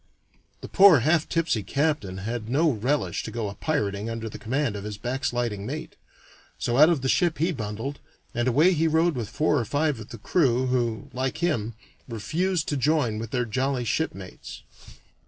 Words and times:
The 0.61 0.67
poor 0.67 1.01
half 1.01 1.29
tipsy 1.29 1.61
captain 1.61 2.17
had 2.17 2.49
no 2.49 2.71
relish 2.71 3.21
to 3.21 3.29
go 3.29 3.49
a 3.49 3.53
pirating 3.53 4.09
under 4.09 4.29
the 4.29 4.39
command 4.39 4.75
of 4.75 4.83
his 4.83 4.97
backsliding 4.97 5.63
mate, 5.63 5.95
so 6.57 6.77
out 6.79 6.89
of 6.89 7.01
the 7.03 7.07
ship 7.07 7.37
he 7.37 7.51
bundled, 7.51 7.99
and 8.33 8.47
away 8.47 8.73
he 8.73 8.87
rowed 8.87 9.13
with 9.13 9.29
four 9.29 9.59
or 9.59 9.63
five 9.65 9.99
of 9.99 10.09
the 10.09 10.17
crew, 10.17 10.65
who, 10.65 11.11
like 11.13 11.37
him, 11.37 11.75
refused 12.09 12.67
to 12.69 12.77
join 12.77 13.19
with 13.19 13.29
their 13.29 13.45
jolly 13.45 13.85
shipmates. 13.85 14.63